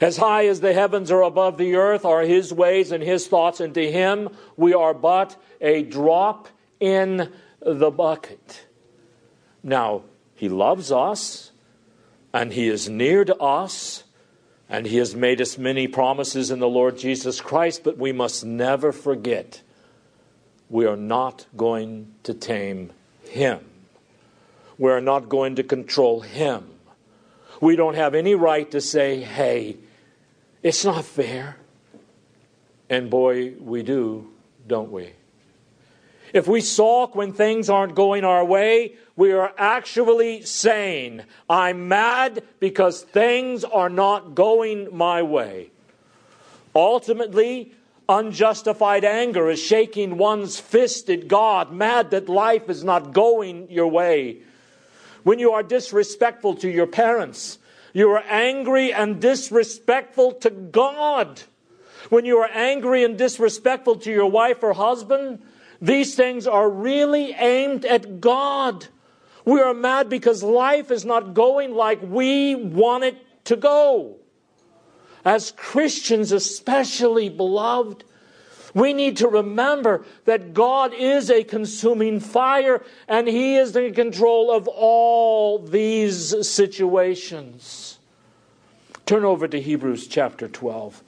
As 0.00 0.16
high 0.18 0.46
as 0.46 0.60
the 0.60 0.74
heavens 0.74 1.10
are 1.10 1.22
above 1.22 1.56
the 1.56 1.76
earth 1.76 2.04
are 2.04 2.22
his 2.22 2.52
ways 2.52 2.92
and 2.92 3.02
his 3.02 3.26
thoughts, 3.26 3.60
and 3.60 3.74
to 3.74 3.90
him 3.90 4.28
we 4.56 4.74
are 4.74 4.94
but 4.94 5.36
a 5.60 5.82
drop 5.82 6.48
in 6.80 7.32
the 7.60 7.90
bucket. 7.90 8.66
Now, 9.62 10.02
he 10.34 10.48
loves 10.48 10.92
us, 10.92 11.50
and 12.36 12.52
he 12.52 12.68
is 12.68 12.86
near 12.86 13.24
to 13.24 13.34
us, 13.36 14.04
and 14.68 14.86
he 14.86 14.98
has 14.98 15.16
made 15.16 15.40
us 15.40 15.56
many 15.56 15.88
promises 15.88 16.50
in 16.50 16.58
the 16.58 16.68
Lord 16.68 16.98
Jesus 16.98 17.40
Christ, 17.40 17.82
but 17.82 17.96
we 17.96 18.12
must 18.12 18.44
never 18.44 18.92
forget 18.92 19.62
we 20.68 20.84
are 20.84 20.98
not 20.98 21.46
going 21.56 22.12
to 22.24 22.34
tame 22.34 22.92
him. 23.22 23.60
We 24.76 24.90
are 24.90 25.00
not 25.00 25.30
going 25.30 25.56
to 25.56 25.62
control 25.62 26.20
him. 26.20 26.68
We 27.62 27.74
don't 27.74 27.94
have 27.94 28.14
any 28.14 28.34
right 28.34 28.70
to 28.70 28.82
say, 28.82 29.22
hey, 29.22 29.78
it's 30.62 30.84
not 30.84 31.06
fair. 31.06 31.56
And 32.90 33.08
boy, 33.08 33.54
we 33.58 33.82
do, 33.82 34.30
don't 34.66 34.92
we? 34.92 35.12
If 36.32 36.48
we 36.48 36.60
sulk 36.60 37.14
when 37.14 37.32
things 37.32 37.70
aren't 37.70 37.94
going 37.94 38.24
our 38.24 38.44
way, 38.44 38.94
we 39.16 39.32
are 39.32 39.52
actually 39.56 40.42
saying, 40.42 41.22
I'm 41.48 41.88
mad 41.88 42.42
because 42.60 43.02
things 43.02 43.64
are 43.64 43.88
not 43.88 44.34
going 44.34 44.94
my 44.96 45.22
way. 45.22 45.70
Ultimately, 46.74 47.72
unjustified 48.08 49.04
anger 49.04 49.48
is 49.48 49.62
shaking 49.62 50.18
one's 50.18 50.60
fist 50.60 51.08
at 51.08 51.28
God, 51.28 51.72
mad 51.72 52.10
that 52.10 52.28
life 52.28 52.68
is 52.68 52.84
not 52.84 53.12
going 53.12 53.70
your 53.70 53.88
way. 53.88 54.38
When 55.22 55.38
you 55.38 55.52
are 55.52 55.62
disrespectful 55.62 56.56
to 56.56 56.68
your 56.68 56.86
parents, 56.86 57.58
you 57.92 58.10
are 58.10 58.22
angry 58.28 58.92
and 58.92 59.20
disrespectful 59.20 60.32
to 60.34 60.50
God. 60.50 61.42
When 62.10 62.24
you 62.24 62.38
are 62.38 62.50
angry 62.52 63.02
and 63.04 63.16
disrespectful 63.16 63.96
to 63.96 64.12
your 64.12 64.30
wife 64.30 64.62
or 64.62 64.74
husband, 64.74 65.42
these 65.80 66.14
things 66.14 66.46
are 66.46 66.68
really 66.68 67.32
aimed 67.32 67.84
at 67.84 68.20
God. 68.20 68.86
We 69.44 69.60
are 69.60 69.74
mad 69.74 70.08
because 70.08 70.42
life 70.42 70.90
is 70.90 71.04
not 71.04 71.34
going 71.34 71.74
like 71.74 72.00
we 72.02 72.54
want 72.54 73.04
it 73.04 73.16
to 73.44 73.56
go. 73.56 74.16
As 75.24 75.52
Christians, 75.52 76.32
especially 76.32 77.28
beloved, 77.28 78.04
we 78.74 78.92
need 78.92 79.16
to 79.18 79.28
remember 79.28 80.04
that 80.26 80.52
God 80.52 80.92
is 80.92 81.30
a 81.30 81.42
consuming 81.44 82.20
fire 82.20 82.84
and 83.08 83.26
He 83.26 83.56
is 83.56 83.74
in 83.74 83.94
control 83.94 84.50
of 84.50 84.68
all 84.68 85.58
these 85.58 86.46
situations. 86.46 87.98
Turn 89.06 89.24
over 89.24 89.48
to 89.48 89.60
Hebrews 89.60 90.08
chapter 90.08 90.48
12, 90.48 91.02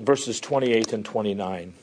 verses 0.00 0.40
28 0.40 0.92
and 0.92 1.04
29. 1.04 1.74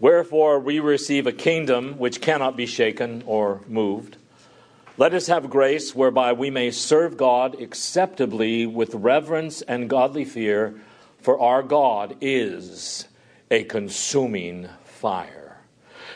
Wherefore 0.00 0.60
we 0.60 0.78
receive 0.78 1.26
a 1.26 1.32
kingdom 1.32 1.98
which 1.98 2.20
cannot 2.20 2.56
be 2.56 2.66
shaken 2.66 3.24
or 3.26 3.62
moved. 3.66 4.16
Let 4.96 5.14
us 5.14 5.26
have 5.26 5.50
grace 5.50 5.94
whereby 5.94 6.32
we 6.32 6.50
may 6.50 6.70
serve 6.70 7.16
God 7.16 7.60
acceptably 7.60 8.66
with 8.66 8.94
reverence 8.94 9.62
and 9.62 9.88
godly 9.88 10.24
fear 10.24 10.80
for 11.20 11.40
our 11.40 11.62
God 11.62 12.16
is 12.20 13.06
a 13.50 13.64
consuming 13.64 14.68
fire. 14.84 15.56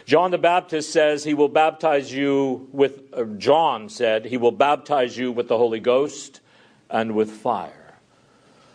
John 0.04 0.30
the 0.30 0.38
Baptist 0.38 0.92
says 0.92 1.24
he 1.24 1.34
will 1.34 1.48
baptize 1.48 2.12
you 2.12 2.68
with, 2.72 3.02
uh, 3.12 3.24
John 3.24 3.88
said, 3.88 4.26
he 4.26 4.36
will 4.36 4.52
baptize 4.52 5.16
you 5.16 5.30
with 5.30 5.48
the 5.48 5.56
Holy 5.56 5.80
Ghost 5.80 6.40
and 6.90 7.14
with 7.14 7.30
fire. 7.30 7.94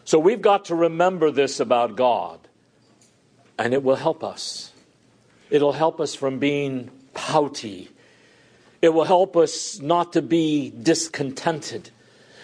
So 0.05 0.19
we've 0.19 0.41
got 0.41 0.65
to 0.65 0.75
remember 0.75 1.31
this 1.31 1.59
about 1.59 1.97
God, 1.97 2.39
and 3.59 3.73
it 3.73 3.83
will 3.83 3.97
help 3.97 4.23
us. 4.23 4.71
It'll 5.49 5.73
help 5.73 5.99
us 5.99 6.15
from 6.15 6.39
being 6.39 6.91
pouty. 7.13 7.89
It 8.81 8.89
will 8.89 9.05
help 9.05 9.35
us 9.35 9.79
not 9.79 10.13
to 10.13 10.21
be 10.21 10.69
discontented. 10.69 11.89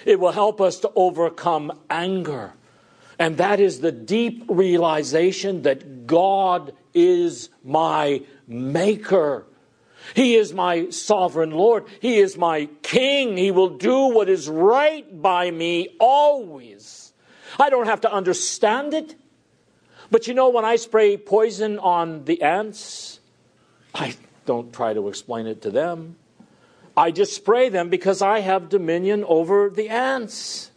It 0.05 0.19
will 0.19 0.31
help 0.31 0.59
us 0.59 0.79
to 0.79 0.91
overcome 0.95 1.71
anger. 1.89 2.53
And 3.19 3.37
that 3.37 3.59
is 3.59 3.79
the 3.79 3.91
deep 3.91 4.43
realization 4.47 5.61
that 5.63 6.07
God 6.07 6.73
is 6.93 7.49
my 7.63 8.21
maker. 8.47 9.45
He 10.15 10.35
is 10.35 10.53
my 10.53 10.89
sovereign 10.89 11.51
Lord. 11.51 11.85
He 12.01 12.17
is 12.17 12.37
my 12.37 12.67
king. 12.81 13.37
He 13.37 13.51
will 13.51 13.77
do 13.77 14.07
what 14.07 14.29
is 14.29 14.49
right 14.49 15.21
by 15.21 15.49
me 15.51 15.95
always. 15.99 17.13
I 17.59 17.69
don't 17.69 17.85
have 17.85 18.01
to 18.01 18.11
understand 18.11 18.93
it. 18.93 19.15
But 20.13 20.27
you 20.27 20.35
know, 20.35 20.49
when 20.49 20.63
I 20.63 20.75
spray 20.75 21.17
poison 21.17 21.79
on 21.79 22.25
the 22.25 22.43
ants, 22.43 23.19
I 23.95 24.13
don't 24.45 24.71
try 24.71 24.93
to 24.93 25.07
explain 25.07 25.47
it 25.47 25.63
to 25.63 25.71
them. 25.71 26.17
I 26.95 27.09
just 27.09 27.35
spray 27.35 27.69
them 27.69 27.89
because 27.89 28.21
I 28.21 28.41
have 28.41 28.69
dominion 28.69 29.23
over 29.23 29.71
the 29.71 29.89
ants. 29.89 30.69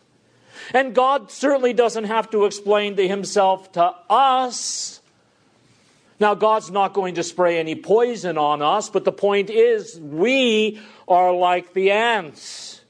And 0.72 0.94
God 0.94 1.30
certainly 1.30 1.74
doesn't 1.74 2.04
have 2.04 2.30
to 2.30 2.46
explain 2.46 2.96
to 2.96 3.06
himself 3.06 3.72
to 3.72 3.94
us. 4.08 5.02
Now, 6.18 6.34
God's 6.34 6.70
not 6.70 6.94
going 6.94 7.16
to 7.16 7.22
spray 7.22 7.58
any 7.58 7.74
poison 7.74 8.38
on 8.38 8.62
us, 8.62 8.88
but 8.88 9.04
the 9.04 9.12
point 9.12 9.50
is, 9.50 10.00
we 10.00 10.80
are 11.06 11.34
like 11.34 11.74
the 11.74 11.90
ants. 11.90 12.80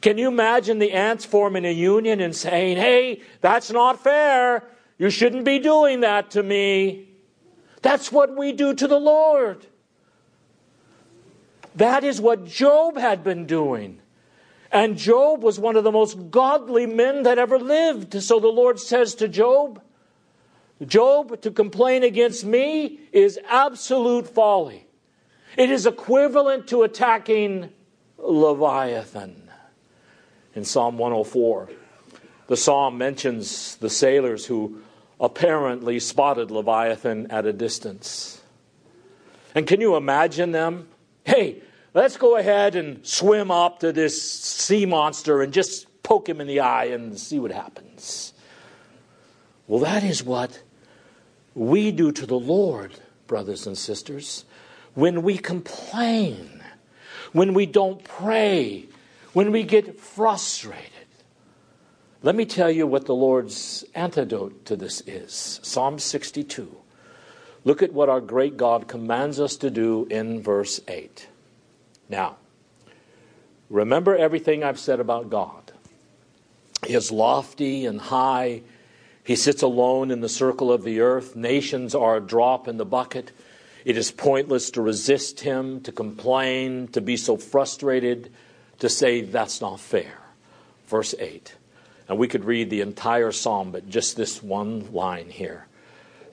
Can 0.00 0.16
you 0.16 0.28
imagine 0.28 0.78
the 0.78 0.92
ants 0.92 1.26
forming 1.26 1.66
a 1.66 1.70
union 1.70 2.22
and 2.22 2.34
saying, 2.34 2.78
hey, 2.78 3.20
that's 3.42 3.70
not 3.70 4.02
fair. 4.02 4.66
You 5.00 5.08
shouldn't 5.08 5.46
be 5.46 5.58
doing 5.58 6.00
that 6.00 6.32
to 6.32 6.42
me. 6.42 7.08
That's 7.80 8.12
what 8.12 8.36
we 8.36 8.52
do 8.52 8.74
to 8.74 8.86
the 8.86 9.00
Lord. 9.00 9.66
That 11.74 12.04
is 12.04 12.20
what 12.20 12.44
Job 12.44 12.98
had 12.98 13.24
been 13.24 13.46
doing. 13.46 14.02
And 14.70 14.98
Job 14.98 15.42
was 15.42 15.58
one 15.58 15.76
of 15.76 15.84
the 15.84 15.90
most 15.90 16.30
godly 16.30 16.84
men 16.84 17.22
that 17.22 17.38
ever 17.38 17.58
lived. 17.58 18.22
So 18.22 18.40
the 18.40 18.48
Lord 18.48 18.78
says 18.78 19.14
to 19.14 19.26
Job, 19.26 19.80
Job, 20.84 21.40
to 21.40 21.50
complain 21.50 22.02
against 22.02 22.44
me 22.44 23.00
is 23.10 23.40
absolute 23.48 24.28
folly. 24.28 24.86
It 25.56 25.70
is 25.70 25.86
equivalent 25.86 26.66
to 26.68 26.82
attacking 26.82 27.70
Leviathan. 28.18 29.48
In 30.54 30.66
Psalm 30.66 30.98
104, 30.98 31.70
the 32.48 32.56
psalm 32.58 32.98
mentions 32.98 33.76
the 33.76 33.88
sailors 33.88 34.44
who 34.44 34.82
apparently 35.20 36.00
spotted 36.00 36.50
Leviathan 36.50 37.30
at 37.30 37.46
a 37.46 37.52
distance. 37.52 38.40
And 39.54 39.66
can 39.66 39.80
you 39.80 39.96
imagine 39.96 40.52
them? 40.52 40.88
Hey, 41.24 41.62
Let's 41.92 42.16
go 42.16 42.36
ahead 42.36 42.76
and 42.76 43.04
swim 43.04 43.50
up 43.50 43.80
to 43.80 43.92
this 43.92 44.22
sea 44.22 44.86
monster 44.86 45.42
and 45.42 45.52
just 45.52 46.02
poke 46.04 46.28
him 46.28 46.40
in 46.40 46.46
the 46.46 46.60
eye 46.60 46.84
and 46.84 47.18
see 47.18 47.40
what 47.40 47.50
happens. 47.50 48.32
Well, 49.66 49.80
that 49.80 50.04
is 50.04 50.22
what 50.22 50.62
we 51.54 51.90
do 51.90 52.12
to 52.12 52.26
the 52.26 52.38
Lord, 52.38 52.92
brothers 53.26 53.66
and 53.66 53.76
sisters, 53.76 54.44
when 54.94 55.22
we 55.22 55.36
complain, 55.36 56.62
when 57.32 57.54
we 57.54 57.66
don't 57.66 58.04
pray, 58.04 58.86
when 59.32 59.50
we 59.50 59.64
get 59.64 59.98
frustrated. 59.98 60.90
Let 62.22 62.36
me 62.36 62.44
tell 62.44 62.70
you 62.70 62.86
what 62.86 63.06
the 63.06 63.14
Lord's 63.14 63.82
antidote 63.94 64.66
to 64.66 64.76
this 64.76 65.02
is 65.06 65.58
Psalm 65.62 65.98
62. 65.98 66.76
Look 67.64 67.82
at 67.82 67.94
what 67.94 68.10
our 68.10 68.20
great 68.20 68.58
God 68.58 68.86
commands 68.86 69.40
us 69.40 69.56
to 69.56 69.70
do 69.70 70.06
in 70.10 70.42
verse 70.42 70.82
8. 70.86 71.28
Now, 72.10 72.36
remember 73.70 74.14
everything 74.14 74.62
I've 74.62 74.78
said 74.78 75.00
about 75.00 75.30
God. 75.30 75.72
He 76.86 76.92
is 76.92 77.10
lofty 77.10 77.86
and 77.86 77.98
high. 77.98 78.60
He 79.24 79.34
sits 79.34 79.62
alone 79.62 80.10
in 80.10 80.20
the 80.20 80.28
circle 80.28 80.70
of 80.70 80.84
the 80.84 81.00
earth. 81.00 81.36
Nations 81.36 81.94
are 81.94 82.16
a 82.16 82.20
drop 82.20 82.68
in 82.68 82.76
the 82.76 82.84
bucket. 82.84 83.32
It 83.86 83.96
is 83.96 84.10
pointless 84.10 84.70
to 84.72 84.82
resist 84.82 85.40
him, 85.40 85.80
to 85.82 85.92
complain, 85.92 86.88
to 86.88 87.00
be 87.00 87.16
so 87.16 87.38
frustrated, 87.38 88.30
to 88.80 88.90
say 88.90 89.22
that's 89.22 89.62
not 89.62 89.80
fair. 89.80 90.18
Verse 90.86 91.14
8. 91.18 91.54
And 92.10 92.18
we 92.18 92.28
could 92.28 92.44
read 92.44 92.68
the 92.68 92.80
entire 92.80 93.30
psalm, 93.30 93.70
but 93.70 93.88
just 93.88 94.16
this 94.16 94.42
one 94.42 94.92
line 94.92 95.30
here. 95.30 95.68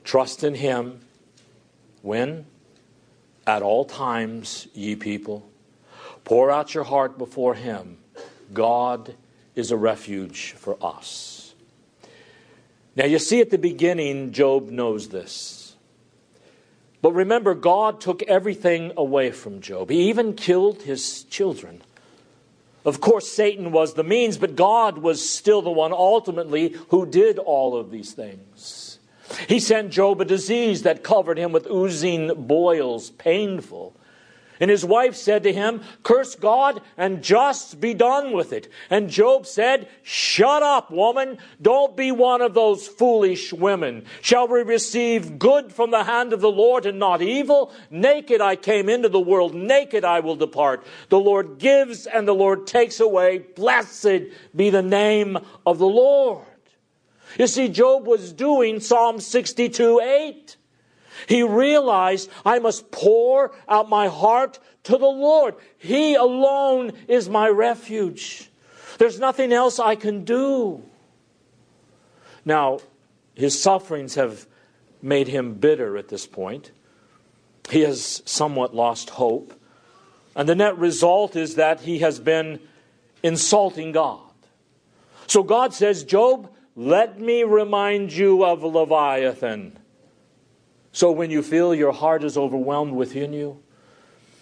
Trust 0.03 0.43
in 0.43 0.55
him 0.55 1.01
when? 2.01 2.45
At 3.45 3.61
all 3.61 3.85
times, 3.85 4.67
ye 4.73 4.95
people. 4.95 5.47
Pour 6.23 6.49
out 6.49 6.73
your 6.73 6.83
heart 6.83 7.17
before 7.17 7.53
Him. 7.53 7.97
God 8.53 9.15
is 9.55 9.71
a 9.71 9.77
refuge 9.77 10.53
for 10.57 10.77
us. 10.81 11.53
Now, 12.95 13.05
you 13.05 13.19
see 13.19 13.39
at 13.39 13.51
the 13.51 13.57
beginning, 13.57 14.31
Job 14.31 14.69
knows 14.69 15.09
this. 15.09 15.75
But 17.01 17.13
remember, 17.13 17.53
God 17.53 18.01
took 18.01 18.23
everything 18.23 18.93
away 18.97 19.31
from 19.31 19.61
Job. 19.61 19.89
He 19.89 20.09
even 20.09 20.33
killed 20.33 20.81
his 20.81 21.23
children. 21.25 21.83
Of 22.87 23.01
course, 23.01 23.29
Satan 23.29 23.73
was 23.73 23.95
the 23.95 24.03
means, 24.05 24.37
but 24.37 24.55
God 24.55 24.99
was 24.99 25.29
still 25.29 25.61
the 25.61 25.69
one 25.69 25.91
ultimately 25.91 26.73
who 26.87 27.05
did 27.05 27.37
all 27.37 27.75
of 27.75 27.91
these 27.91 28.13
things. 28.13 28.99
He 29.49 29.59
sent 29.59 29.91
Job 29.91 30.21
a 30.21 30.25
disease 30.25 30.83
that 30.83 31.03
covered 31.03 31.37
him 31.37 31.51
with 31.51 31.67
oozing 31.69 32.47
boils, 32.47 33.09
painful. 33.09 33.93
And 34.59 34.71
his 34.71 34.83
wife 34.83 35.15
said 35.15 35.43
to 35.43 35.53
him, 35.53 35.81
Curse 36.03 36.35
God 36.35 36.81
and 36.97 37.23
just 37.23 37.79
be 37.79 37.93
done 37.93 38.33
with 38.33 38.53
it. 38.53 38.69
And 38.89 39.09
Job 39.09 39.45
said, 39.45 39.87
Shut 40.03 40.63
up, 40.63 40.91
woman. 40.91 41.37
Don't 41.61 41.95
be 41.95 42.11
one 42.11 42.41
of 42.41 42.53
those 42.53 42.87
foolish 42.87 43.53
women. 43.53 44.05
Shall 44.21 44.47
we 44.47 44.61
receive 44.61 45.39
good 45.39 45.71
from 45.71 45.91
the 45.91 46.03
hand 46.03 46.33
of 46.33 46.41
the 46.41 46.51
Lord 46.51 46.85
and 46.85 46.99
not 46.99 47.21
evil? 47.21 47.71
Naked 47.89 48.41
I 48.41 48.55
came 48.55 48.89
into 48.89 49.09
the 49.09 49.19
world, 49.19 49.53
naked 49.53 50.03
I 50.03 50.19
will 50.19 50.35
depart. 50.35 50.85
The 51.09 51.19
Lord 51.19 51.59
gives 51.59 52.07
and 52.07 52.27
the 52.27 52.33
Lord 52.33 52.67
takes 52.67 52.99
away. 52.99 53.39
Blessed 53.39 54.23
be 54.55 54.69
the 54.69 54.81
name 54.81 55.37
of 55.65 55.77
the 55.77 55.85
Lord. 55.85 56.45
You 57.37 57.47
see, 57.47 57.67
Job 57.67 58.07
was 58.07 58.33
doing 58.33 58.79
Psalm 58.79 59.19
62 59.19 59.99
8. 59.99 60.56
He 61.27 61.43
realized 61.43 62.29
I 62.45 62.59
must 62.59 62.91
pour 62.91 63.53
out 63.67 63.89
my 63.89 64.07
heart 64.07 64.59
to 64.83 64.97
the 64.97 65.05
Lord. 65.05 65.55
He 65.77 66.15
alone 66.15 66.93
is 67.07 67.29
my 67.29 67.47
refuge. 67.47 68.49
There's 68.97 69.19
nothing 69.19 69.51
else 69.51 69.79
I 69.79 69.95
can 69.95 70.23
do. 70.23 70.83
Now, 72.45 72.79
his 73.35 73.61
sufferings 73.61 74.15
have 74.15 74.47
made 75.01 75.27
him 75.27 75.55
bitter 75.55 75.97
at 75.97 76.07
this 76.07 76.25
point. 76.25 76.71
He 77.69 77.81
has 77.81 78.23
somewhat 78.25 78.73
lost 78.73 79.11
hope. 79.11 79.53
And 80.35 80.47
the 80.47 80.55
net 80.55 80.77
result 80.77 81.35
is 81.35 81.55
that 81.55 81.81
he 81.81 81.99
has 81.99 82.19
been 82.19 82.59
insulting 83.23 83.91
God. 83.91 84.21
So 85.27 85.43
God 85.43 85.73
says, 85.73 86.03
Job, 86.03 86.49
let 86.75 87.19
me 87.19 87.43
remind 87.43 88.13
you 88.13 88.45
of 88.45 88.63
Leviathan. 88.63 89.77
So 90.91 91.11
when 91.11 91.31
you 91.31 91.43
feel 91.43 91.75
your 91.75 91.91
heart 91.91 92.23
is 92.23 92.37
overwhelmed 92.37 92.93
within 92.93 93.33
you, 93.33 93.61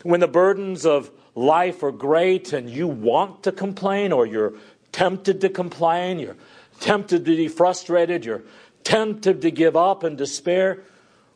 when 0.04 0.20
the 0.20 0.28
burdens 0.28 0.86
of 0.86 1.12
life 1.34 1.84
are 1.84 1.92
great 1.92 2.54
and 2.54 2.70
you 2.70 2.88
want 2.88 3.44
to 3.44 3.52
complain 3.52 4.12
or 4.12 4.26
you're 4.26 4.54
tempted 4.92 5.42
to 5.42 5.50
complain, 5.50 6.20
you're 6.20 6.38
tempted 6.80 7.26
to 7.26 7.36
be 7.36 7.48
frustrated, 7.48 8.26
you're 8.26 8.44
tempted 8.84 9.42
to 9.42 9.52
give 9.52 9.76
up 9.76 10.04
and 10.04 10.18
despair, 10.18 10.84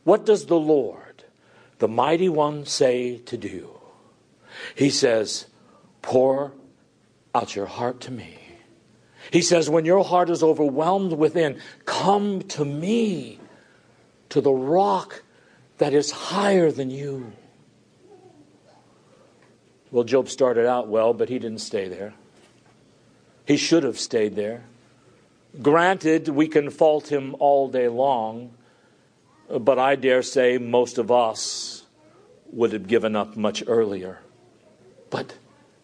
what 0.03 0.25
does 0.25 0.45
the 0.45 0.59
Lord, 0.59 1.23
the 1.79 1.87
mighty 1.87 2.29
one, 2.29 2.65
say 2.65 3.17
to 3.17 3.37
do? 3.37 3.79
He 4.75 4.89
says, 4.89 5.47
Pour 6.01 6.53
out 7.35 7.55
your 7.55 7.65
heart 7.65 7.99
to 8.01 8.11
me. 8.11 8.37
He 9.31 9.41
says, 9.41 9.69
When 9.69 9.85
your 9.85 10.03
heart 10.03 10.29
is 10.29 10.41
overwhelmed 10.41 11.13
within, 11.13 11.59
come 11.85 12.41
to 12.43 12.65
me 12.65 13.39
to 14.29 14.41
the 14.41 14.51
rock 14.51 15.23
that 15.77 15.93
is 15.93 16.11
higher 16.11 16.71
than 16.71 16.89
you. 16.89 17.31
Well, 19.91 20.03
Job 20.03 20.29
started 20.29 20.67
out 20.67 20.87
well, 20.87 21.13
but 21.13 21.29
he 21.29 21.39
didn't 21.39 21.59
stay 21.61 21.87
there. 21.87 22.13
He 23.45 23.57
should 23.57 23.83
have 23.83 23.99
stayed 23.99 24.35
there. 24.35 24.65
Granted, 25.61 26.27
we 26.29 26.47
can 26.47 26.69
fault 26.69 27.11
him 27.11 27.35
all 27.39 27.67
day 27.67 27.87
long, 27.87 28.53
but 29.49 29.79
I 29.79 29.95
dare 29.95 30.21
say 30.21 30.59
most 30.59 30.99
of 30.99 31.09
us 31.09 31.85
would 32.51 32.71
have 32.73 32.87
given 32.87 33.15
up 33.15 33.35
much 33.35 33.63
earlier. 33.65 34.19
But 35.09 35.35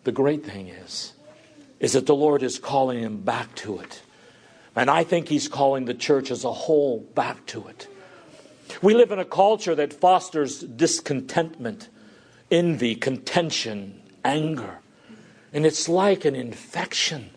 the 0.03 0.11
great 0.11 0.45
thing 0.45 0.67
is, 0.67 1.13
is 1.79 1.93
that 1.93 2.05
the 2.05 2.15
Lord 2.15 2.43
is 2.43 2.59
calling 2.59 2.99
him 2.99 3.21
back 3.21 3.55
to 3.55 3.79
it. 3.79 4.03
And 4.75 4.89
I 4.89 5.03
think 5.03 5.29
he's 5.29 5.47
calling 5.47 5.85
the 5.85 5.93
church 5.95 6.29
as 6.29 6.43
a 6.43 6.51
whole 6.51 6.99
back 6.99 7.45
to 7.47 7.67
it. 7.67 7.87
We 8.81 8.93
live 8.93 9.11
in 9.11 9.19
a 9.19 9.25
culture 9.25 9.75
that 9.75 9.93
fosters 9.93 10.59
discontentment, 10.59 11.89
envy, 12.51 12.95
contention, 12.95 14.01
anger. 14.23 14.79
And 15.53 15.65
it's 15.65 15.87
like 15.87 16.25
an 16.25 16.35
infection. 16.35 17.29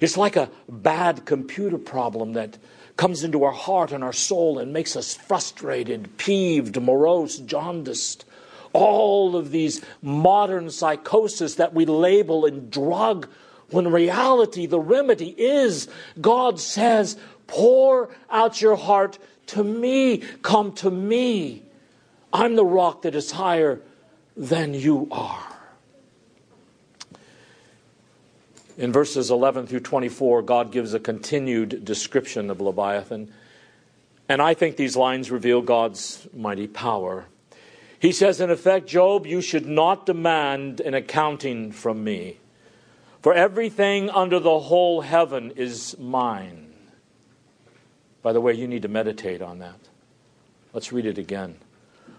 It's 0.00 0.16
like 0.16 0.36
a 0.36 0.50
bad 0.68 1.24
computer 1.26 1.78
problem 1.78 2.34
that 2.34 2.58
comes 2.96 3.24
into 3.24 3.44
our 3.44 3.52
heart 3.52 3.92
and 3.92 4.04
our 4.04 4.12
soul 4.12 4.58
and 4.58 4.72
makes 4.72 4.96
us 4.96 5.14
frustrated, 5.14 6.16
peeved, 6.18 6.80
morose, 6.80 7.38
jaundiced. 7.38 8.24
All 8.72 9.34
of 9.34 9.50
these 9.50 9.84
modern 10.02 10.70
psychosis 10.70 11.54
that 11.56 11.74
we 11.74 11.86
label 11.86 12.44
and 12.44 12.70
drug, 12.70 13.28
when 13.70 13.90
reality 13.90 14.66
the 14.66 14.80
remedy 14.80 15.30
is 15.30 15.88
God 16.20 16.60
says, 16.60 17.16
pour 17.46 18.10
out 18.30 18.60
your 18.60 18.76
heart 18.76 19.18
to 19.48 19.64
me. 19.64 20.18
Come 20.42 20.72
to 20.76 20.90
me. 20.90 21.62
I'm 22.32 22.56
the 22.56 22.64
rock 22.64 23.02
that 23.02 23.14
is 23.14 23.32
higher 23.32 23.80
than 24.36 24.74
you 24.74 25.08
are. 25.10 25.44
In 28.76 28.92
verses 28.92 29.30
11 29.30 29.66
through 29.66 29.80
24, 29.80 30.42
God 30.42 30.70
gives 30.70 30.94
a 30.94 31.00
continued 31.00 31.84
description 31.84 32.48
of 32.48 32.60
Leviathan. 32.60 33.32
And 34.28 34.40
I 34.40 34.54
think 34.54 34.76
these 34.76 34.96
lines 34.96 35.30
reveal 35.30 35.62
God's 35.62 36.28
mighty 36.32 36.68
power. 36.68 37.26
He 37.98 38.12
says, 38.12 38.40
in 38.40 38.50
effect, 38.50 38.86
Job, 38.86 39.26
you 39.26 39.40
should 39.40 39.66
not 39.66 40.06
demand 40.06 40.80
an 40.80 40.94
accounting 40.94 41.72
from 41.72 42.04
me, 42.04 42.38
for 43.20 43.34
everything 43.34 44.08
under 44.10 44.38
the 44.38 44.60
whole 44.60 45.00
heaven 45.00 45.50
is 45.56 45.98
mine. 45.98 46.67
By 48.22 48.32
the 48.32 48.40
way, 48.40 48.52
you 48.52 48.66
need 48.66 48.82
to 48.82 48.88
meditate 48.88 49.42
on 49.42 49.58
that. 49.60 49.78
Let's 50.72 50.92
read 50.92 51.06
it 51.06 51.18
again. 51.18 51.56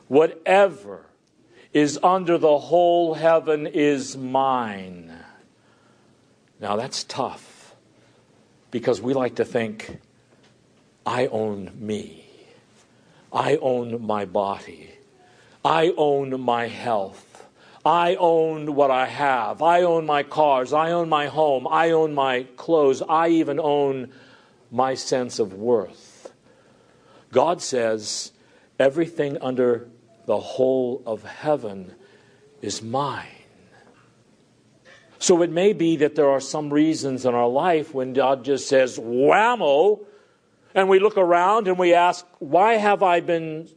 Whatever 0.07 1.05
is 1.73 1.99
under 2.01 2.37
the 2.37 2.57
whole 2.57 3.13
heaven 3.13 3.67
is 3.67 4.17
mine. 4.17 5.13
Now 6.59 6.75
that's 6.75 7.03
tough 7.03 7.75
because 8.71 9.01
we 9.01 9.13
like 9.13 9.35
to 9.35 9.45
think, 9.45 9.99
I 11.05 11.27
own 11.27 11.71
me. 11.75 12.25
I 13.31 13.57
own 13.57 14.05
my 14.05 14.25
body. 14.25 14.89
I 15.63 15.93
own 15.97 16.39
my 16.41 16.67
health. 16.67 17.47
I 17.85 18.15
own 18.15 18.75
what 18.75 18.91
I 18.91 19.05
have. 19.05 19.61
I 19.61 19.83
own 19.83 20.05
my 20.05 20.23
cars. 20.23 20.73
I 20.73 20.91
own 20.91 21.09
my 21.09 21.27
home. 21.27 21.67
I 21.67 21.91
own 21.91 22.13
my 22.13 22.43
clothes. 22.57 23.01
I 23.07 23.29
even 23.29 23.59
own 23.59 24.11
my 24.71 24.93
sense 24.93 25.39
of 25.39 25.53
worth. 25.53 26.31
God 27.31 27.61
says, 27.61 28.31
everything 28.79 29.37
under 29.41 29.89
the 30.25 30.39
whole 30.39 31.03
of 31.05 31.23
heaven 31.23 31.93
is 32.61 32.81
mine. 32.81 33.27
So 35.19 35.41
it 35.41 35.51
may 35.51 35.73
be 35.73 35.97
that 35.97 36.15
there 36.15 36.29
are 36.29 36.39
some 36.39 36.71
reasons 36.71 37.25
in 37.25 37.35
our 37.35 37.47
life 37.47 37.93
when 37.93 38.13
God 38.13 38.45
just 38.45 38.67
says, 38.67 38.97
whammo, 38.97 40.05
and 40.73 40.87
we 40.87 40.99
look 40.99 41.17
around 41.17 41.67
and 41.67 41.77
we 41.77 41.93
ask, 41.93 42.25
why 42.39 42.75
have 42.75 43.03
I 43.03 43.19
been 43.19 43.69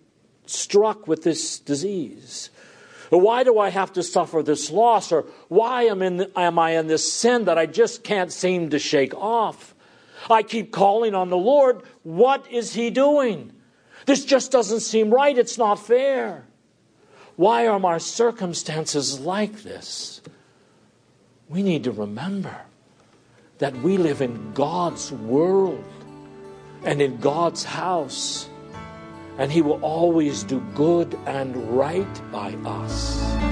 struck 0.47 1.09
with 1.09 1.25
this 1.25 1.59
disease? 1.59 2.51
Why 3.11 3.45
do 3.45 3.59
I 3.59 3.71
have 3.71 3.93
to 3.95 4.03
suffer 4.03 4.43
this 4.43 4.71
loss? 4.71 5.11
Or 5.11 5.27
why 5.49 5.85
am, 5.85 6.01
in, 6.01 6.31
am 6.37 6.59
I 6.59 6.79
in 6.79 6.87
this 6.87 7.13
sin 7.13 7.45
that 7.47 7.59
I 7.59 7.67
just 7.67 8.05
can't 8.05 8.33
seem 8.33 8.71
to 8.71 8.79
shake 8.79 9.15
off? 9.15 9.72
I 10.31 10.43
keep 10.43 10.73
calling 10.73 11.15
on 11.15 11.31
the 11.31 11.37
Lord. 11.37 11.83
What 12.03 12.51
is 12.51 12.75
He 12.75 12.91
doing? 12.91 13.53
This 14.07 14.25
just 14.25 14.51
doesn't 14.51 14.81
seem 14.81 15.11
right. 15.11 15.37
It's 15.37 15.59
not 15.59 15.77
fair. 15.77 16.45
Why 17.37 17.67
are 17.67 17.81
my 17.81 17.99
circumstances 17.99 19.21
like 19.21 19.63
this? 19.63 20.21
We 21.49 21.63
need 21.63 21.85
to 21.85 21.93
remember 21.93 22.57
that 23.59 23.75
we 23.77 23.97
live 23.97 24.21
in 24.21 24.53
God's 24.55 25.13
world 25.13 25.85
and 26.85 27.01
in 27.01 27.19
God's 27.19 27.65
house, 27.65 28.49
and 29.39 29.53
He 29.53 29.63
will 29.63 29.81
always 29.85 30.43
do 30.43 30.61
good 30.75 31.15
and 31.27 31.57
right 31.77 32.33
by 32.33 32.55
us. 32.65 33.52